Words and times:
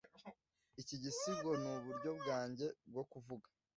iki 0.81 0.95
gisigo 1.03 1.49
nuburyo 1.61 2.09
bwanjye 2.19 2.65
bwo 2.89 3.03
kuvuga 3.11 3.47